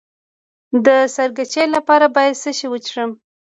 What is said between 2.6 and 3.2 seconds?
وڅښم؟